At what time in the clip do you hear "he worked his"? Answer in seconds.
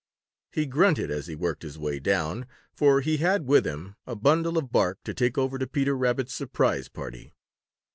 1.27-1.77